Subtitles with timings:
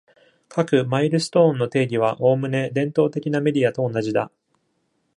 [0.49, 4.31] 各マイルストーンの定義は、おおむね、伝統的なメディアと同じだ。